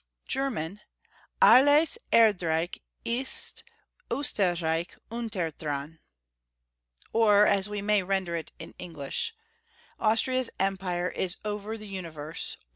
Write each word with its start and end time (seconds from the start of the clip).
German— 0.27 0.81
Alles 1.43 1.99
erdreich 2.11 2.79
ist 3.05 3.63
Oesterreicli 4.09 4.97
unthertban. 5.11 5.99
Or, 7.13 7.45
as 7.45 7.69
we 7.69 7.83
may 7.83 8.01
render 8.01 8.35
it 8.35 8.51
in 8.57 8.73
English— 8.79 9.35
Austria's 9.99 10.49
Empire 10.59 11.09
is 11.09 11.37
over 11.45 11.77
[the] 11.77 11.85
universe. 11.85 12.57